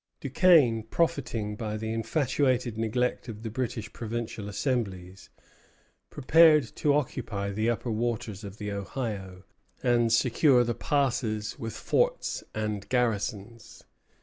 Duquesne, 0.19 0.81
profiting 0.81 1.55
by 1.55 1.77
the 1.77 1.93
infatuated 1.93 2.75
neglect 2.75 3.29
of 3.29 3.43
the 3.43 3.51
British 3.51 3.93
provincial 3.93 4.49
assemblies, 4.49 5.29
prepared 6.09 6.63
to 6.77 6.95
occupy 6.95 7.51
the 7.51 7.69
upper 7.69 7.91
waters 7.91 8.43
of 8.43 8.57
the 8.57 8.71
Ohio, 8.71 9.43
and 9.83 10.11
secure 10.11 10.63
the 10.63 10.73
passes 10.73 11.59
with 11.59 11.73
forts 11.75 12.43
and 12.55 12.89
garrisons. 12.89 13.83